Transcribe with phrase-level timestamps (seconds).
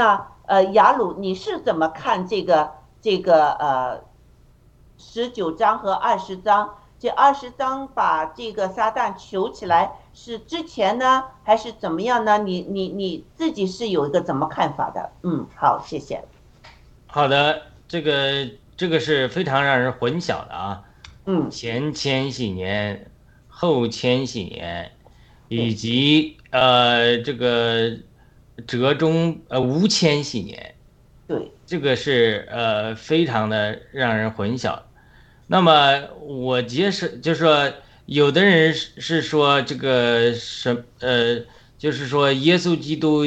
[0.00, 4.00] 那呃，雅鲁，你是怎么看这个这个呃
[4.96, 6.76] 十九章和二十章？
[6.98, 12.38] 这二十章把这个撒旦求起来是之前呢，还是怎么样呢？
[12.38, 15.10] 你你你自己是有一个怎么看法的？
[15.22, 16.24] 嗯，好，谢谢。
[17.06, 18.48] 好的，这个
[18.78, 20.82] 这个是非常让人混淆的啊。
[21.26, 23.10] 嗯，前千禧年，
[23.48, 24.92] 后千禧年，
[25.48, 27.98] 以及呃这个
[28.66, 30.74] 折中呃无千禧年，
[31.26, 34.80] 对，这个是呃非常的让人混淆。
[35.46, 37.72] 那么我解释就是说，
[38.06, 41.40] 有的人是是说这个什呃，
[41.78, 43.24] 就是说耶稣基督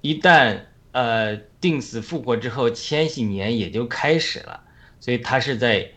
[0.00, 0.60] 一旦
[0.92, 4.60] 呃定死复活之后，千禧年也就开始了，
[5.00, 5.90] 所以他是在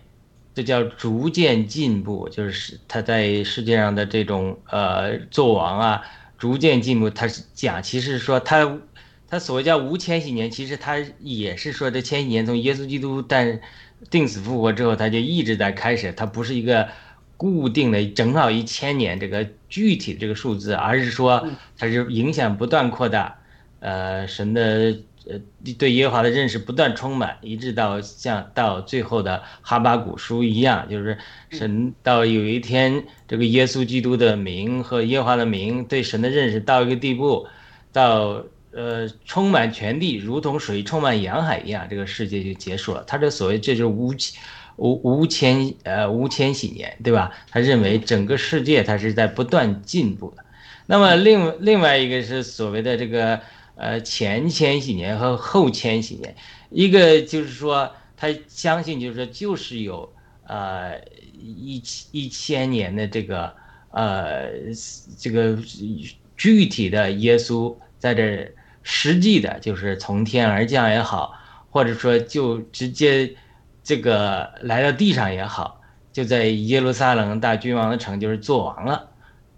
[0.54, 6.04] 这叫逐渐进步，就是他在世界上的这种呃作王啊，
[6.44, 7.10] 逐渐进步。
[7.10, 8.80] 他是讲，其实说他
[9.30, 13.62] 他所谓叫无千禧年，其实他也是说这千禧年从耶稣基督诞。
[14.10, 16.90] 定死复活之后，他就一直在开始，它不是一个
[17.38, 23.40] 固定的正好一千年这个具体的这个数字，而是说它是影响不断扩大，
[23.80, 24.94] 呃，神的
[25.30, 25.40] 呃
[25.78, 31.18] 对耶和华的认识不断充满，一直到像到最后的哈巴古书一样，就是
[31.50, 37.48] 神到有一天这个耶稣基督的名和耶和华的名对神的认识到一个地步，
[37.92, 38.44] 到。
[38.76, 43.04] 呃，充满全地，如同水充满洋海一样，这个世界就结束了。
[43.06, 44.12] 他这所谓这就是无
[44.78, 47.32] 无无千呃无千禧年，对吧？
[47.52, 50.44] 他认为整个世界它是在不断进步的。
[50.88, 53.40] 那么另另外一个是所谓的这个
[53.76, 56.36] 呃前千禧年和后千禧年，
[56.70, 60.14] 一个就是说他相信就是说就是有
[60.48, 61.00] 呃
[61.34, 63.54] 一一千年的这个
[63.92, 64.50] 呃
[65.18, 65.58] 这个
[66.36, 68.52] 具体的耶稣在这。
[68.86, 71.34] 实际的就是从天而降也好，
[71.70, 73.34] 或者说就直接
[73.82, 75.80] 这个来到地上也好，
[76.12, 79.10] 就在耶路撒冷大君王的城就是做王了，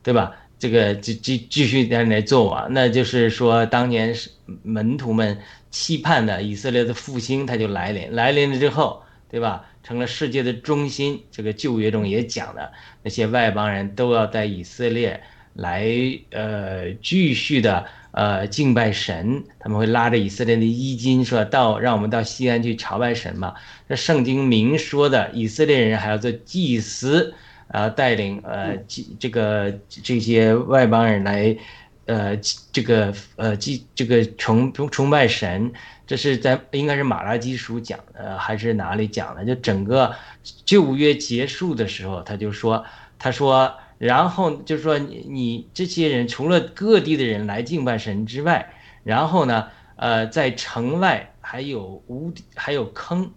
[0.04, 0.36] 对吧？
[0.58, 4.30] 这个继继继续在那做王，那就是说当年是
[4.64, 5.38] 门徒们
[5.70, 9.66] 期盼的以色列的复兴，它就来临，来临了之后，对吧？
[9.84, 11.22] 成了世界的中心。
[11.32, 12.72] 这个旧约中也讲的，
[13.04, 15.22] 那些外邦人都要在以色列
[15.54, 15.88] 来
[16.32, 17.86] 呃继续的。
[18.16, 23.54] 呃，敬拜神，他们会拉着以色列的衣襟，说到让我们到西安去朝拜神嘛。
[23.90, 27.34] 这圣经明说的，以色列人还要做祭司，
[27.68, 28.76] 啊，带领呃
[29.20, 31.56] 这个这些外邦人来，
[32.06, 32.38] 呃，
[32.72, 35.72] 这个呃祭这个崇崇拜神。
[36.08, 39.44] 这是在应该是马拉基书讲的，还是哪里讲的？
[39.44, 40.14] 就整个
[40.64, 42.86] 旧约结束的时候，他就说，
[43.18, 43.74] 他说。
[43.98, 48.74] 然后就是说，你你这些人除了各地的人来敬拜神之外，
[49.06, 53.32] 然后呢，呃，在城外还有无还有坑，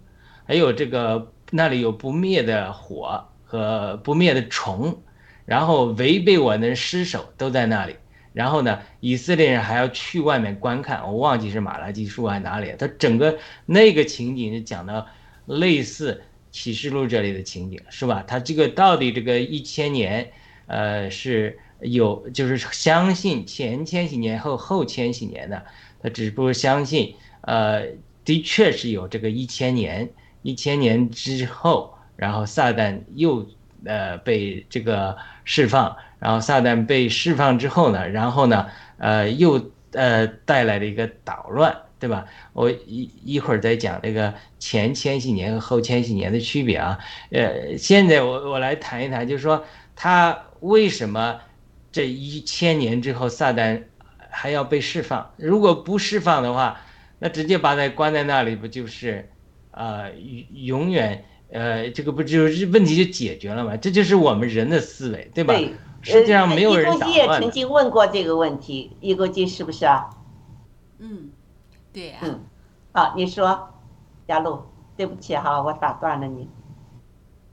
[0.44, 5.02] 还有这个那里有不灭的火和不灭的虫，
[5.46, 7.96] 然后违背我的尸首都在那里。
[8.34, 15.06] 然后呢，以色列人还要去外面观看，我忘记是马拉基书还是哪里，他整个那个情景是讲的
[15.46, 18.22] 类似启示录这里的情景，是吧？
[18.28, 20.30] 他这个到底这个一千年。
[20.70, 25.64] 呃，是有，就是相信前千禧年后后千禧年的，
[26.02, 27.86] 他只不过相信，呃，
[28.22, 30.10] 的确是有这个一千年，
[30.42, 33.46] 一千年之后，然后撒旦又
[33.86, 38.66] 呃被这个释放，然后撒旦被释放之后呢，然后呢，
[38.98, 42.26] 呃，又呃带来了一个捣乱，对吧？
[42.52, 46.98] 我一一会儿再讲这个前千禧年和后千禧年的区别啊，
[47.30, 49.64] 呃，现在我我来谈一谈，就是说
[49.96, 50.36] 他。
[50.60, 51.38] 为什么
[51.92, 53.80] 这一千年之后撒旦
[54.28, 55.30] 还要被释放？
[55.36, 56.80] 如果不释放的话，
[57.20, 59.30] 那直接把他关在那里，不就是
[59.70, 60.10] 呃
[60.52, 63.76] 永远呃这个不就是问题就解决了吗？
[63.76, 65.54] 这就是我们人的思维，对吧？
[66.02, 67.10] 实际上没有人打乱。
[67.10, 70.10] 易也曾经问过这个问题，易国基是不是啊？
[70.98, 71.30] 嗯，
[71.92, 72.18] 对呀。
[72.22, 72.40] 嗯，
[72.92, 73.68] 好，你说，
[74.26, 74.62] 佳璐，
[74.96, 76.48] 对不起哈，我打断了你。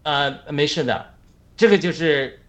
[0.04, 1.14] 呃，没事的，
[1.56, 2.40] 这个就是。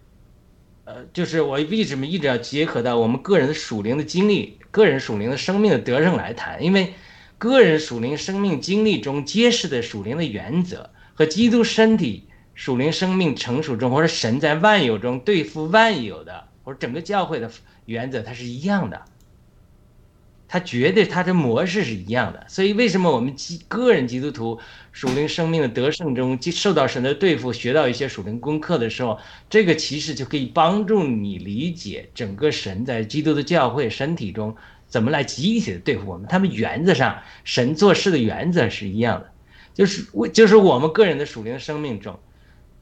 [0.89, 6.63] 呃，就是我为什么一直要结合到我们个人的属灵的经历、个人属灵的生命的得胜来谈？
[6.63, 6.93] 因为
[7.37, 17.49] 个人属灵生命经历中揭示的属灵的原则，和基督身体属灵生命成熟中，或者神在万有中对付万有的，或者整个教会的
[17.85, 19.01] 原则，它是一样的。
[20.47, 22.45] 它绝对，它的模式是一样的。
[22.47, 24.59] 所以，为什么我们基个人基督徒
[24.91, 29.19] 属灵生命的得胜中，受到神的对付，学到一些属灵功课的时候，
[29.49, 34.55] 这个其实就可以帮助你理解整个神在基督的教会身体中
[34.87, 36.27] 怎么来集体的对付我们？
[36.29, 39.29] 他们原则上，神做事的原则是一样的，
[39.77, 42.17] 就是我就是我们个人的属灵生命中，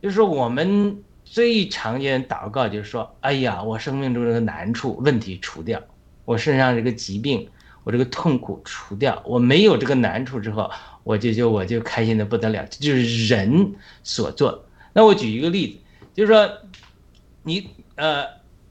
[0.02, 5.84] 就是我们最常见祷告就是说，哎呀，我生命中的难处问题除掉，
[6.24, 7.50] 我身上这个疾病，
[7.84, 10.72] 我这个痛苦除掉，我没有这个难处之后，
[11.04, 14.66] 我就就我就开心的不得了，这就是人所做。
[14.94, 15.80] 那我举一个例子，
[16.14, 16.50] 就是说，
[17.44, 18.24] 尼呃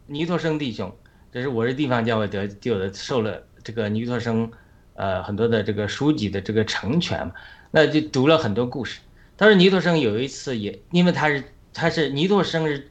[0.07, 0.91] 尼托生弟兄。
[1.31, 4.49] 这是我这地方教会得就的受了这个尼托生，
[4.95, 7.33] 呃很多的这个书籍的这个成全嘛，
[7.77, 9.01] 那就读了很多故事。
[9.37, 11.43] 他说尼托生有一次也因为他是
[11.73, 12.89] 他是尼托生是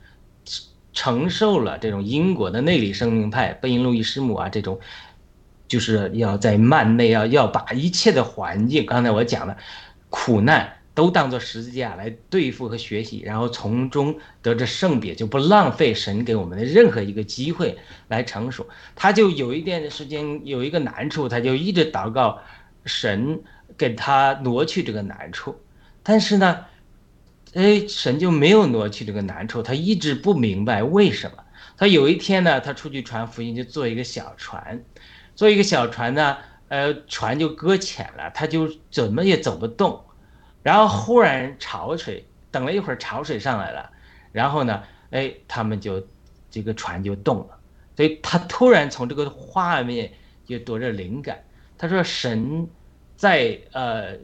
[0.92, 4.78] 承受了这种英国的内里生命派贝因路易师母啊这种，
[5.70, 9.56] 就是要在曼内要要把一切的环境，刚才我讲的
[10.10, 10.80] 苦难。
[10.96, 17.76] 都当做十字架来对付和学习，然后从中得着圣别，就不浪费神给我们的任何一个机会
[18.10, 18.68] 来成熟。
[18.96, 22.38] 他就有一点时间有一个难处，他就一直祷告
[22.86, 23.42] 神
[23.78, 25.60] 给他挪去这个难处。
[26.02, 26.66] 但是呢，
[27.54, 31.38] 哎，神就没有挪去这个难处，他一直不明白为什么。
[31.78, 34.84] 他有一天呢，他出去传福音，就坐一个小船，
[35.36, 36.38] 坐一个小船呢，
[36.68, 40.04] 呃，船就搁浅了，他就怎么也走不动。
[40.62, 43.90] 然后忽然潮水，等了一会儿潮水上来了，
[44.32, 46.06] 然后呢，哎，他们就
[46.52, 47.58] 这个船就动了，
[47.96, 50.12] 所以他突然从这个画面
[50.46, 51.44] 就得着灵感。
[51.78, 52.68] 他说：“神
[53.24, 54.18] 在呃，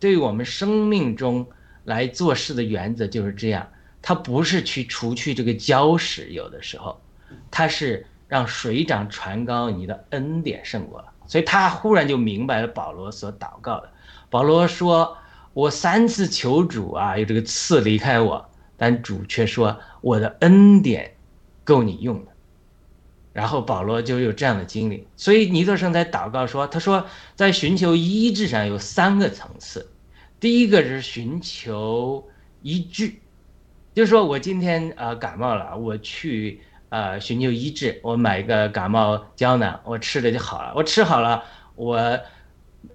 [0.00, 1.46] 对我们生命中
[1.84, 3.64] 来做事的原则就是这样，
[4.02, 7.00] 他不是去除去这个礁石，有的时候，
[7.48, 11.06] 他是让水涨船高，你的恩典胜过了。
[11.28, 13.88] 所以他忽然就明白了保罗所祷告的。
[14.28, 15.16] 保罗说。”
[15.52, 21.12] 我三次求主啊，有这个刺离开我，但主却说我的恩典
[21.64, 22.30] 够你用的。
[23.32, 29.90] 然后保罗就有这样的经历，所以尼特生在祷告说：“他说在寻求医治上有三个层次，
[30.38, 32.28] 第一个是寻求
[32.62, 33.12] 医治，
[33.94, 41.44] 就是说我今天呃感冒了，我去呃寻求医治，我买一个感冒胶囊，我吃了就好了，我吃好了，
[41.76, 41.96] 我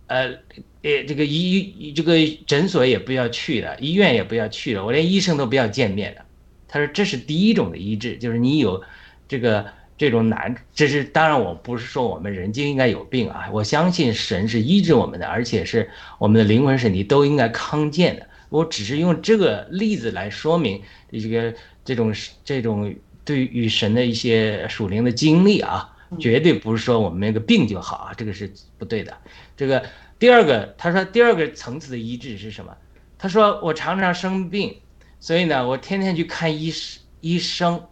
[0.08, 0.34] 呃。”
[0.82, 2.14] 诶，这个医这个
[2.46, 6.22] 诊所也不要去了，医院也不要去了，我连医生都不要见面了。
[6.68, 8.84] 他说这是第一种的医治，就是你有
[9.28, 9.66] 这个
[9.98, 18.28] 这种难，这是当然我不是说我们人就应该有病啊，我相信神是医治我们的，而且是我们的灵魂身体都应该康健的。
[18.50, 20.82] 我只是用这个例子来说明
[21.12, 21.54] 这个
[21.84, 22.14] 这种
[22.44, 25.90] 这种对与神的一些属灵的经历啊，
[26.20, 29.18] 绝对不是说我们那个病就好啊，这个是不对的，
[29.58, 29.84] 这个。
[30.18, 32.74] 第二个，他说第二个层次的医治是什么？
[33.18, 34.78] 他说我常常生病，
[35.20, 37.84] 所以呢，我天天去看医生医生，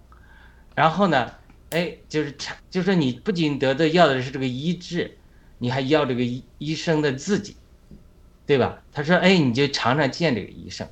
[0.74, 1.30] 然后呢，
[1.74, 2.32] 哎，就是
[2.70, 5.18] 就是说你不仅得的要的是这个医治，
[5.58, 7.56] 你还要这个医医生的自己，
[8.46, 8.82] 对吧？
[8.92, 10.88] 他说，哎，你就常常见这个医生。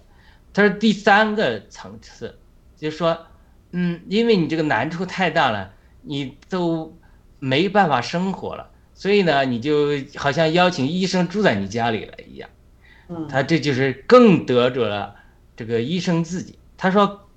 [0.54, 2.38] 他说第三个层次，
[2.76, 3.28] 就是说，
[3.72, 6.98] 嗯，因为你这个难处太大了，你都
[7.40, 8.70] 没办法生活了。
[8.94, 12.50] 所以呢，你就好像邀请医生住在你家里了一样，
[13.08, 15.16] 嗯，他这就是更得着了
[15.56, 16.58] 这个医生自己。
[16.78, 17.30] 他说，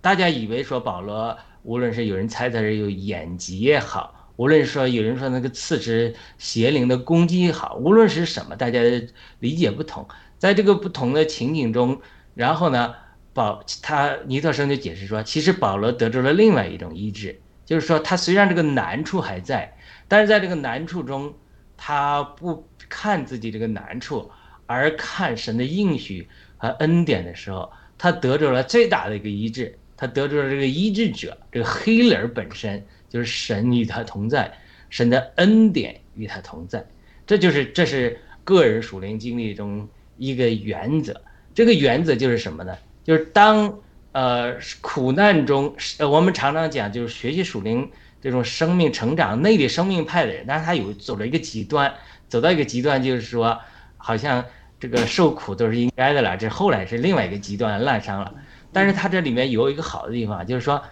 [0.00, 9.06] 大家以为说保罗，无论是有人猜他是有眼疾也好，无论说有人说那个刺是邪灵的攻击也好，无论是什么，大家的
[9.38, 10.06] 理解不同。
[10.38, 12.00] 在这个不同的情景中，
[12.34, 12.94] 然后呢，
[13.32, 19.76] 保他尼特生就解释说，其实保罗得着了另外一种医治，就是说他虽然这个难处还在。
[20.08, 21.32] 但是在这个难处中，
[21.76, 24.30] 他不看自己这个难处，
[24.66, 29.78] 而看神的应许和恩典的时候，他得着了最大的一个医治。
[29.96, 34.52] 他得知了这个医治者，这个黑人本身就是神与他同在，
[34.90, 36.84] 神的恩典与他同在。
[37.26, 41.20] 这就是这是个人属灵经历中一个原则。
[41.54, 42.76] 这个原则就是什么呢？
[43.04, 43.78] 就是当
[44.12, 47.90] 呃苦难中，呃我们常常讲就是学习属灵。
[48.22, 51.92] 这种生命成长、内里生命派的人，但是他有走了一个极端，
[52.28, 53.58] 走到一个极端，就是说，
[53.96, 54.44] 好像
[54.78, 56.36] 这个受苦都是应该的了。
[56.36, 58.32] 这后来是另外一个极端，滥伤了。
[58.72, 60.82] 但是他这里面有一个好的地方，就是说，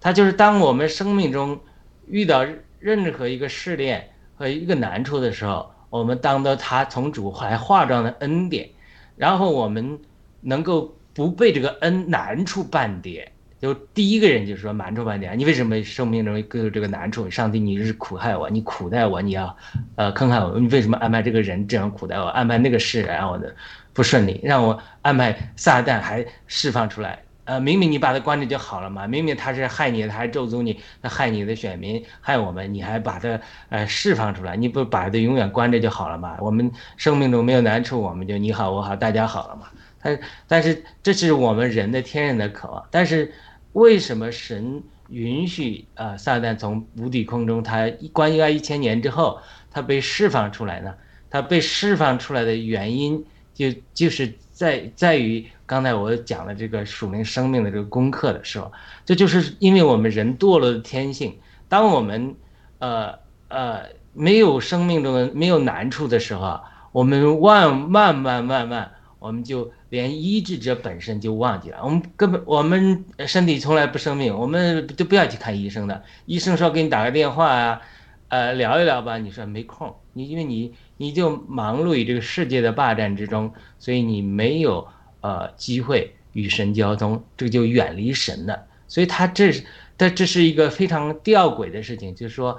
[0.00, 1.58] 他就是当我们生命中
[2.06, 2.44] 遇到
[2.78, 8.68] 任何一个试炼和一个难处的时候，我们当到他从主怀化妆的恩典，
[9.16, 9.98] 然后我们
[10.40, 13.32] 能够不被这个恩难处绊跌。
[13.60, 17.28] 就第一个人就是说难处半点，你为什么生命中各有这个难处？
[17.28, 19.54] 上帝，你是苦害我，你苦待我，你要，
[19.96, 23.54] 呃，坑害我，你为什么安排这个人这样苦待我，安排那个事让我的
[23.92, 33.40] 不顺利，让我安排撒旦还释放出来，呃，明明你把他关着就好了嘛，明明他是害你，他还咒诅你，他害你的选民，害我们，你还把他
[33.70, 36.36] 呃释放出来，你不把他永远关着就好了嘛？
[36.40, 39.66] 我们生命中没有难处，我们就你好我好大家好了嘛？
[39.98, 40.16] 他
[40.46, 43.32] 但是这是我们人的天然的渴望，但是
[43.72, 49.40] 为什么神允许呃撒旦从无底空中他关押一千年之后，
[49.72, 50.94] 他被释放出来呢？
[51.28, 55.46] 他被释放出来的原因就就是在在于。
[55.70, 58.72] 刚才我讲了这个属灵生命的这个功课的时候，
[59.06, 61.38] 这就是因为我们人堕落的天性。
[61.68, 62.34] 当我们，
[62.80, 63.14] 呃
[63.46, 68.90] 呃，没有生命中的没有难处的时候，我们万万万万万，
[69.20, 71.78] 我们就连医治者本身就忘记了。
[71.84, 76.02] 我们根本我们身体从来不生病，我们就不要去看医生的。
[76.26, 77.80] 医生说给你打个电话啊，
[78.30, 79.18] 呃，聊一聊吧。
[79.18, 84.88] 你说没空，你因为你你就忙碌于这个世界的霸占之中，所以你没有。
[85.22, 88.66] 呃，机会与神交通，这个就远离神了。
[88.88, 89.62] 所以他这是，
[89.98, 92.58] 他这是一个非常吊诡的事情，就是说，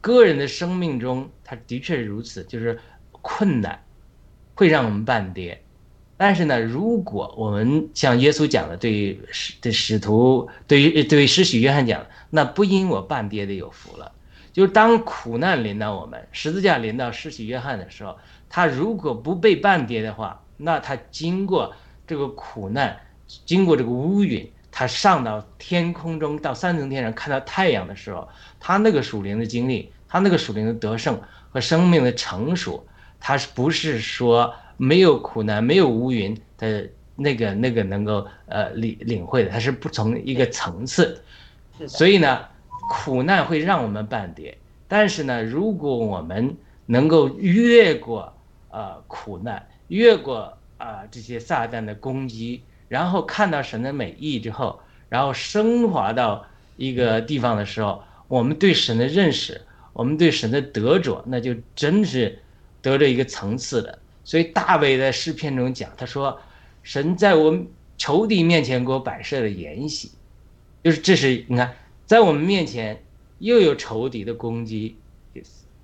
[0.00, 2.78] 个人的生命中，他的确如此，就是
[3.10, 3.82] 困难
[4.54, 5.60] 会让我们半跌。
[6.16, 14.12] 但是呢，如果我们像耶稣讲的，对使对使徒，对于对施洗约翰讲，那不因我半跌的有福了。
[14.60, 18.18] 就当苦难临到我们，十字架临到施洗约翰的时候，
[18.50, 20.42] 他如果不被半跌的话。
[20.62, 21.74] 那他经过
[22.06, 22.94] 这个苦难，
[23.46, 28.28] 经过这个乌云，他上到天空中，到三层天上看到太阳的时候，
[28.60, 31.18] 他那个属灵的经历，他那个属灵的得胜
[31.50, 32.86] 和生命的成熟，
[33.18, 36.86] 他是不是说没有苦难、没有乌云的
[37.16, 39.48] 那个那个能够呃领领会的？
[39.48, 41.22] 他是不从一个层次。
[41.88, 42.40] 所以呢，
[42.90, 46.56] 苦难会让我们半跌，但是呢，如果我们
[46.86, 48.34] 能够越过
[48.70, 49.64] 呃苦难。
[49.86, 56.44] 越过啊这些撒旦的攻击，然后看到神的美意之后，然后升华到
[56.76, 59.60] 一个地方的时候，我们对神的认识，
[59.92, 62.38] 我们对神的得着，那就真是
[62.82, 63.98] 得着一个层次的。
[64.24, 66.40] 所以大卫在诗篇中讲，他说
[66.82, 67.66] ：“神在我们
[67.98, 70.12] 仇敌面前给我摆设的筵席，
[70.84, 71.72] 就是这是你看，
[72.10, 73.04] 在我们面前
[73.38, 74.96] 又有仇敌的攻击。”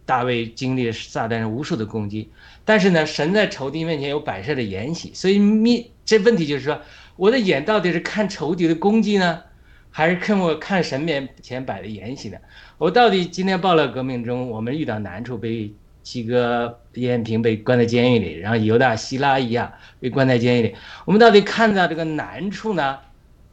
[0.05, 2.31] 大卫经历了撒旦无数的攻击，
[2.65, 6.81] 但是呢，神在仇敌面前有摆设的筵席，所以面这问题就是说，
[7.17, 9.43] 我的眼到底是看仇敌的攻击呢，
[9.91, 12.39] 还是看我看神面前摆的筵席呢？
[12.79, 15.73] 我到底今天报了革命中，我们遇到难处，被
[16.05, 22.99] 七哥燕平被关在监狱里，然后犹大希拉一样被关在监狱里，我们到底看到这个难处呢，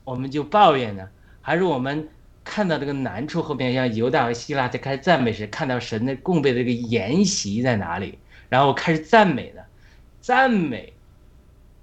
[0.04, 1.08] 我们就抱怨呢，
[1.42, 2.10] 还是我们？
[2.44, 8.20] 看到这个难处后面，像犹大和希腊在开始赞美时，看到神的供备的这个筵席在哪里，
[8.50, 9.66] 然后开始赞美的，
[10.20, 10.94] 赞美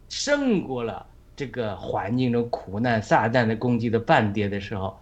[0.09, 5.01] 胜过了这个环境中苦难撒旦的攻击的半跌的时候，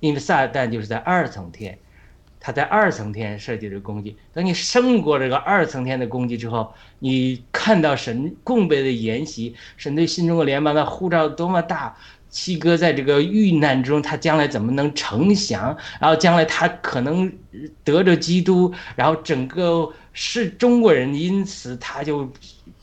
[0.00, 1.78] 因为撒旦就是在二层天，
[2.38, 4.16] 他在二层天设计的攻击。
[4.32, 11.96] 等你胜过这个二层天的攻击之后，你看到神供备的筵席，神对新中国联邦的护照多么大。
[12.32, 15.76] 七哥在这个遇难中，他将来怎么能成祥？
[16.00, 17.30] 然后将来他可能
[17.84, 22.26] 得着基督，然后整个是中国人，因此他就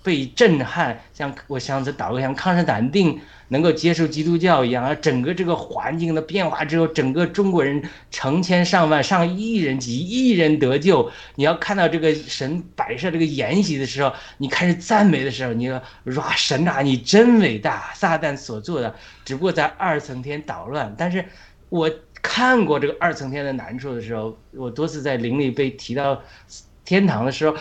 [0.04, 4.84] 被震撼，像我想着祷告，像康斯坦丁能够接受基督教一样。
[4.84, 11.12] 而整个这个环境的变化之后，整个中国人成千上万、上亿人、几亿人得救。
[11.36, 15.82] 你要看到这个神摆设这个筵席的时候，你开始赞美的时候，你说
[16.16, 17.94] 哇，神啊，你真伟大！
[17.94, 18.96] 撒旦所做的。
[19.26, 21.26] 只不过在二层天捣乱，但是
[21.70, 21.92] 我
[22.22, 26.22] 看过这个二层天的难处的时候，我多次在灵里被提到
[26.84, 27.56] 天堂的时候，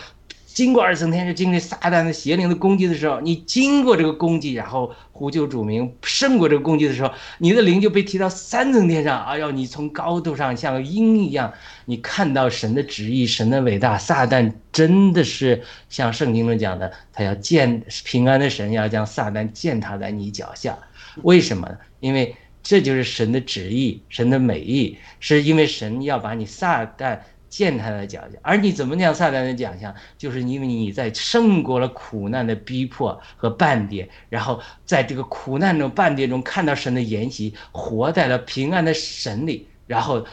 [0.59, 9.23] 经过二层天是经历撒旦的邪灵的攻击的时候，你经过这个攻击，然后呼救主名胜过这个攻击的时候，你的灵就被提到三层天上。
[9.23, 11.53] 哎呦，你从高度上像鹰一样，
[11.85, 13.97] 你看到神的旨意，神的伟大。
[13.97, 20.77] 撒旦真的是像圣经中讲的，他要践平安的神，要将撒旦践踏在你脚下。
[21.23, 21.77] 为什么呢？
[22.01, 28.37] 因为这就是神的旨意，神的美意，是因为神要把你撒旦践踏的脚下。
[28.41, 29.93] 而你怎么讲撒旦的脚下？
[30.17, 40.25] 就是因为你在胜过了苦难的逼迫和半跌，然后在这个苦难中半跌中看到神的筵席，活在了平安的神里，然后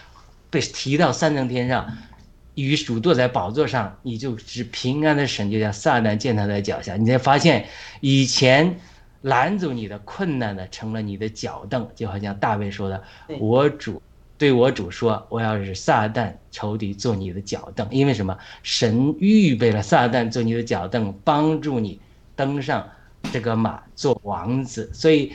[0.50, 1.96] 被提到三层天上，
[2.54, 6.96] 与主坐在宝座上，你就是平安的神，就像撒旦践踏在脚下。
[6.96, 7.66] 你才发现
[8.00, 8.78] 以前。
[9.22, 13.02] 拦阻你的困难呢，成了你的脚凳，就好像大卫说的
[13.40, 14.00] ：“我主
[14.38, 18.36] 对我主说，我要是撒旦仇敌做你的脚凳，因为什么？
[18.62, 22.00] 神预备了撒旦做你的脚凳，帮助你
[22.34, 22.86] 登上
[23.32, 24.90] 这个马做王子。
[24.92, 25.32] 所以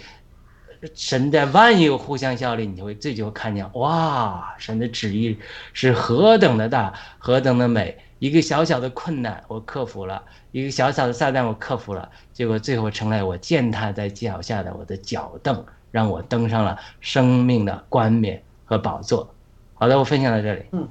[0.93, 5.37] 神在万有互相效力，你就会这就会看见哇，神的旨意
[5.73, 7.97] 是何等的大，何等的美。
[8.19, 19.29] 一个小小的困难我克服了，一个小小的撒旦我克服了，结果最后成了我践踏在脚下的我的脚凳，让我登上了生命的冠冕和宝座。
[19.73, 20.63] 好的，我分享到这里。
[20.71, 20.87] 嗯，